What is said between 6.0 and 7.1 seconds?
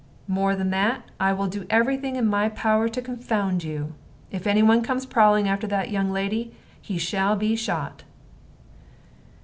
lady, he